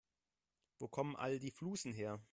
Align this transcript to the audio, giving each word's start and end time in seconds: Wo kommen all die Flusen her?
Wo 0.79 0.87
kommen 0.87 1.15
all 1.15 1.37
die 1.37 1.51
Flusen 1.51 1.93
her? 1.93 2.19